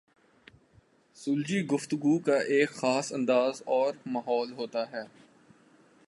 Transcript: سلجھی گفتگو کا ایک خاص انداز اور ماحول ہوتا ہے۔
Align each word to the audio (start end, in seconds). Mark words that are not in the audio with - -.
سلجھی 1.15 1.65
گفتگو 1.65 2.17
کا 2.19 2.37
ایک 2.37 2.69
خاص 2.69 3.13
انداز 3.13 3.61
اور 3.65 3.93
ماحول 4.05 4.53
ہوتا 4.53 4.91
ہے۔ 4.91 5.03